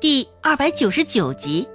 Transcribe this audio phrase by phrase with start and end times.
[0.00, 1.68] 第二百九十九集，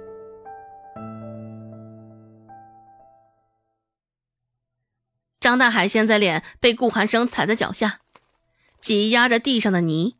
[5.38, 8.00] 张大海现在脸被顾寒生踩在脚下，
[8.80, 10.16] 挤压着地上的泥，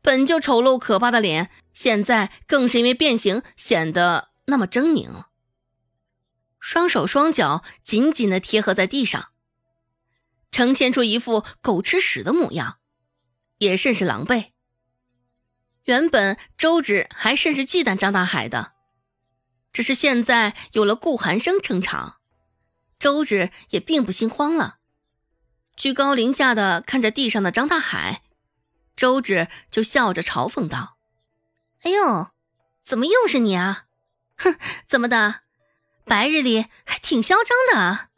[0.00, 5.26] 本就丑陋可怕的脸，现在更是因为变形显得那么狰狞。
[6.58, 9.28] 双手双脚紧紧的贴合在地上，
[10.50, 12.78] 呈现出一副狗吃屎的模样，
[13.58, 14.52] 也甚是狼狈。
[15.86, 18.72] 原本周芷还甚是忌惮张大海的，
[19.72, 22.16] 只是现在有了顾寒生撑场，
[22.98, 24.78] 周芷也并不心慌了。
[25.76, 28.22] 居高临下的看着地上的张大海，
[28.96, 30.96] 周芷就笑着嘲讽道
[31.82, 32.30] ：“哎呦，
[32.82, 33.84] 怎么又是你啊？
[34.38, 34.56] 哼，
[34.88, 35.42] 怎么的？
[36.04, 38.08] 白日里还挺嚣张的，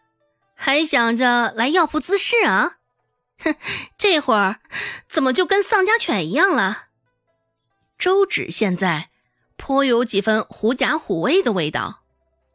[0.55, 2.79] 还想着来药铺滋事啊？
[3.41, 3.55] 哼，
[3.99, 4.61] 这会儿
[5.07, 6.85] 怎么就跟丧家犬一样了？”
[7.99, 9.11] 周芷现在
[9.57, 12.05] 颇有几分狐假虎威的味道。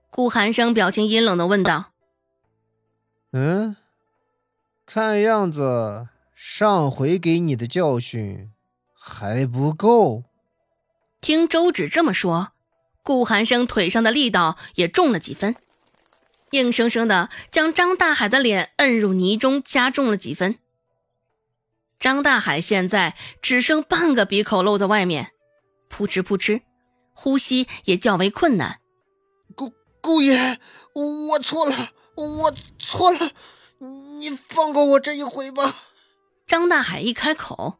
[0.09, 1.91] 顾寒生表情阴冷的问道
[3.33, 3.75] ：“嗯，
[4.85, 8.51] 看样子上回给你的教训
[8.93, 10.23] 还不够。”
[11.19, 12.53] 听周芷这么说，
[13.01, 15.55] 顾寒生腿上的力道也重了几分，
[16.51, 20.57] 硬生生的将张大海的脸摁入泥中，加重了几分。
[21.99, 25.32] 张大海现在只剩半个鼻口露在外面。
[25.93, 26.63] 扑哧扑哧，
[27.13, 28.79] 呼吸也较为困难。
[29.55, 30.59] 姑姑爷，
[30.95, 33.29] 我错了，我错了，
[34.17, 35.75] 你放过我这一回吧。
[36.47, 37.77] 张大海一开口，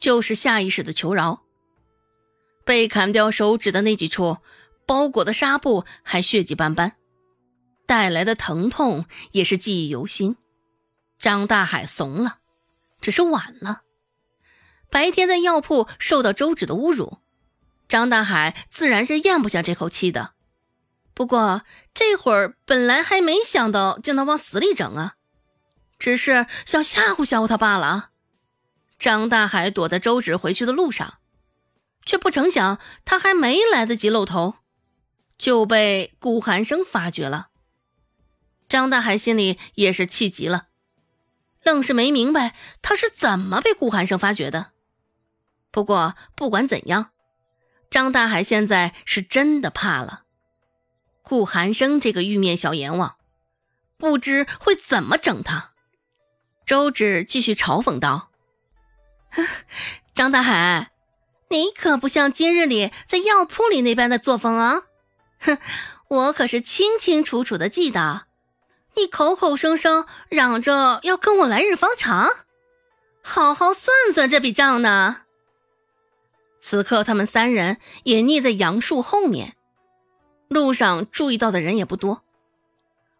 [0.00, 1.44] 就是下意识的求饶。
[2.64, 4.38] 被砍掉手指的那几处，
[4.84, 6.96] 包裹的纱布还血迹斑斑，
[7.86, 10.36] 带来的疼痛也是记忆犹新。
[11.20, 12.38] 张大海怂了，
[13.00, 13.82] 只是晚了。
[14.90, 17.18] 白天在药铺受到周芷的侮辱。
[17.86, 20.32] 张大海自然是咽不下这口气的，
[21.12, 25.14] 不过这会儿本来还没想到将他往死里整啊，
[25.98, 28.10] 只是想吓唬吓唬他罢了。
[28.98, 31.18] 张大海躲在周芷回去的路上，
[32.04, 34.54] 却不成想他还没来得及露头，
[35.36, 37.48] 就被顾寒生发觉了。
[38.68, 40.68] 张大海心里也是气极了，
[41.62, 44.72] 愣是没明白他是怎么被顾寒生发觉的。
[45.70, 47.10] 不过不管怎样。
[47.94, 50.24] 张大海现在是真的怕了，
[51.22, 53.14] 顾寒生这个玉面小阎王，
[53.96, 55.74] 不知会怎么整他。
[56.66, 58.30] 周芷继续嘲讽道
[60.12, 60.90] ：“张大海，
[61.50, 64.82] 你可不像今日里在药铺里那般的作风啊！
[65.38, 65.58] 哼，
[66.08, 68.22] 我可是清清楚楚的记得，
[68.96, 72.28] 你口口声声嚷着要跟我来日方长，
[73.22, 75.18] 好好算算这笔账呢。”
[76.66, 79.54] 此刻，他们三人也匿在杨树后面，
[80.48, 82.22] 路上注意到的人也不多，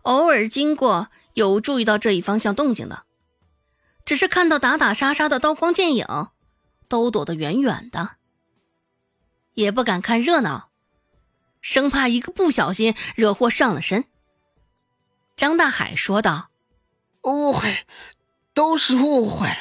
[0.01, 3.05] 偶尔经过有注意到这一方向动静的，
[4.07, 6.07] 只是看到打打杀杀的刀光剑影，
[6.89, 8.13] 都躲得远远的，
[9.53, 10.71] 也不敢看热闹，
[11.61, 14.07] 生怕一个不小心惹祸上了身。
[15.37, 16.49] 张大海说道
[17.25, 17.85] ：“误会，
[18.55, 19.55] 都是误会，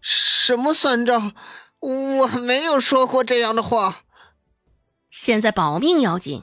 [0.00, 1.34] 什么算账？”
[1.80, 4.02] 我没有说过这样的话。
[5.10, 6.42] 现在保命要紧，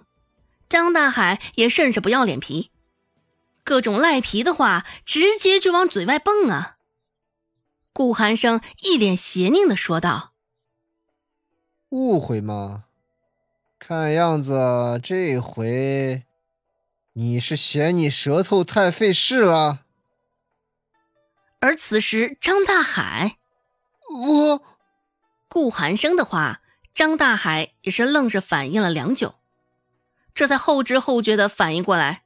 [0.67, 2.71] 张大海也甚是不要脸皮，
[3.63, 6.77] 各种赖皮的话直接就往嘴外蹦啊。
[7.91, 10.33] 顾寒生一脸邪佞的说道
[11.89, 12.85] ：“误会吗？
[13.77, 16.23] 看样子这回
[17.11, 19.81] 你是嫌你舌头太费事了。”
[21.61, 23.37] 而此时，张大海，
[24.09, 24.72] 我。
[25.53, 26.61] 顾寒生的话，
[26.95, 29.35] 张大海也是愣是反应了良久，
[30.33, 32.23] 这才后知后觉的反应过来，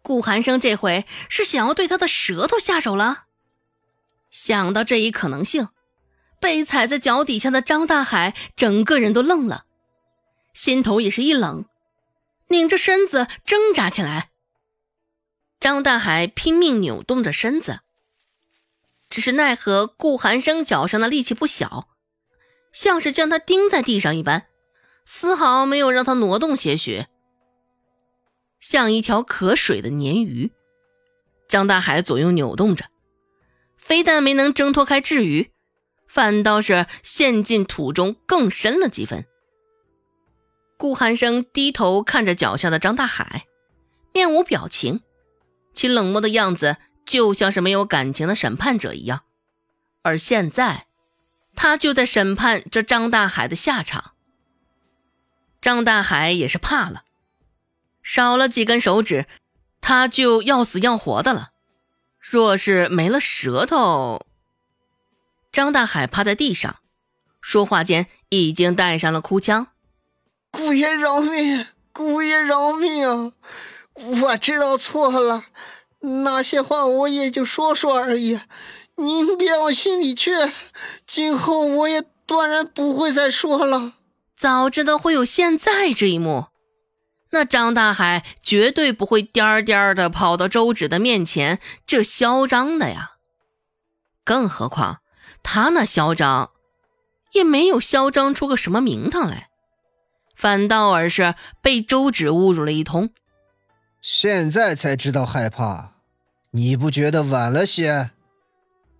[0.00, 3.24] 顾寒生这回是想要对他的舌头下手了。
[4.30, 5.70] 想到这一可能性，
[6.38, 9.64] 被踩在脚底下的张大海整个人都愣了，
[10.52, 11.64] 心头也是一冷，
[12.46, 14.30] 拧着身子挣扎起来。
[15.58, 17.80] 张大海拼命扭动着身子，
[19.10, 21.88] 只是奈何顾寒生脚上的力气不小。
[22.74, 24.48] 像是将他钉在地上一般，
[25.06, 27.06] 丝毫没有让他挪动些许，
[28.58, 30.50] 像一条可水的鲶鱼。
[31.48, 32.86] 张大海左右扭动着，
[33.78, 35.52] 非但没能挣脱开至于，
[36.08, 39.24] 反倒是陷进土中更深了几分。
[40.76, 43.44] 顾寒生低头看着脚下的张大海，
[44.12, 45.00] 面无表情，
[45.72, 49.20] 其冷漠的样子就像是没有感情的审判者一样，
[50.02, 50.88] 而现在。
[51.54, 54.12] 他就在审判这张大海的下场。
[55.60, 57.04] 张大海也是怕了，
[58.02, 59.26] 少了几根手指，
[59.80, 61.50] 他就要死要活的了。
[62.18, 64.26] 若是没了舌头，
[65.52, 66.76] 张大海趴在地上，
[67.40, 69.68] 说话间已经带上了哭腔
[70.50, 73.32] ：“姑爷饶命，姑爷饶命啊！
[73.94, 75.44] 我知道错了，
[76.00, 78.40] 那些话我也就说说而已，
[78.96, 80.32] 您别往心里去。
[81.06, 83.94] 今后我也断然不会再说了。”
[84.36, 86.48] 早知道会有现在这一幕，
[87.30, 93.12] 那张大海绝对不会颠颠的跑到周芷的面前，这嚣张的呀！
[94.24, 95.00] 更何况
[95.42, 96.50] 他那嚣张，
[97.32, 99.48] 也没有嚣张出个什么名堂来，
[100.34, 103.10] 反倒而是被周芷侮辱了一通。
[104.00, 105.92] 现在才知道害怕，
[106.50, 108.10] 你不觉得晚了些？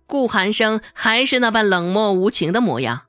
[0.07, 3.03] 顾寒生还是那般冷漠无情的模样。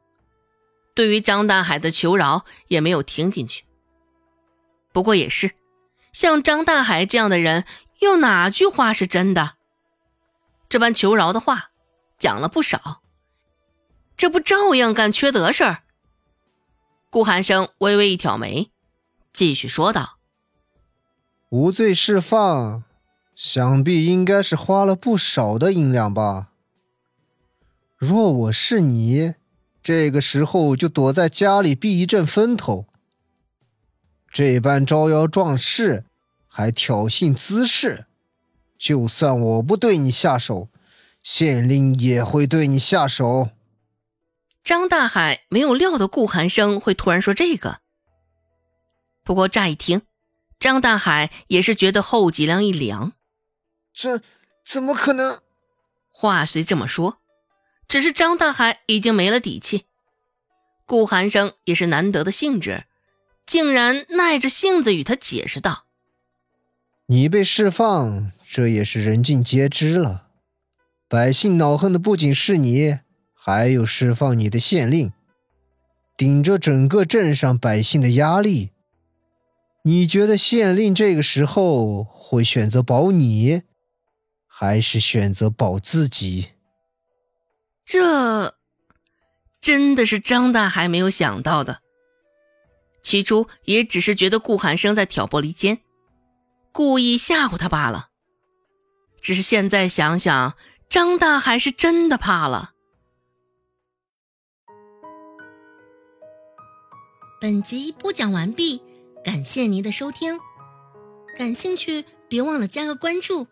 [0.95, 3.65] 对于张大海的求饶，也没有听进去。
[4.93, 5.53] 不过也是，
[6.13, 7.65] 像张大海这样的人，
[8.01, 9.57] 又哪句话是真的？
[10.69, 11.71] 这般求饶的话
[12.19, 13.03] 讲了不少，
[14.17, 15.83] 这不照样干缺德事儿？
[17.11, 18.71] 顾寒生微微一挑眉，
[19.33, 20.19] 继续说道
[21.51, 22.85] ：“无罪释放，
[23.35, 26.49] 想必应该是花了不少的银两吧？
[27.97, 29.35] 若我是你。”
[29.83, 32.87] 这个时候就躲在家里避一阵风头。
[34.33, 36.05] 这般招摇撞势，
[36.49, 38.07] 还挑衅滋事，
[38.77, 40.69] 就算我不对你下手，
[41.23, 43.51] 县令也会对你下手。
[44.65, 47.79] 张大海没有料到顾寒生会突然说这个，
[49.23, 50.03] 不过乍一听，
[50.59, 53.13] 张大海也是觉得后脊梁一凉。
[53.95, 54.21] 这
[54.65, 55.39] 怎么可能？
[56.11, 57.19] 话虽这么说。
[57.89, 59.85] 只是张大海已经没了底气，
[60.85, 62.85] 顾寒生也是难得的兴致，
[63.47, 65.85] 竟然耐着性子与他解释道
[67.07, 70.27] ：“你被释放，这也是人尽皆知了。
[71.09, 72.99] 百姓恼恨的不仅是你，
[73.33, 75.13] 还有释放你的县令，
[76.17, 78.71] 顶着整个镇上百姓的压力。
[79.85, 83.63] 你觉得县令这个时候会选择保你，
[84.49, 86.49] 还是选择保自己？”
[87.87, 88.57] 这
[89.61, 91.81] 真的是张大海没有想到的。
[93.03, 95.81] 起初也只是觉得顾寒生在挑拨离间，
[96.73, 98.09] 故意吓唬他罢了。
[99.23, 100.57] 只是现在想想，
[100.89, 102.73] 张大海是真的怕了。
[107.41, 108.83] 本集播讲完毕，
[109.25, 110.41] 感谢您的收听。
[111.37, 113.47] 感兴趣，别忘了加个关注，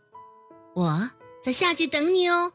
[0.74, 1.10] 我
[1.42, 2.54] 在下集等你哦。